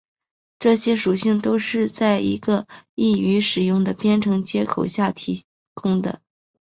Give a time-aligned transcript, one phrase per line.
[0.57, 2.65] 这些属性都是在一个
[2.95, 5.43] 易于使用的编程接口下提
[5.75, 6.23] 供的。